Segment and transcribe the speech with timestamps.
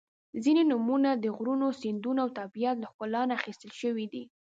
[0.43, 4.23] •ځینې نومونه د غرونو، سیندونو او طبیعت له ښکلا نه اخیستل شوي دي.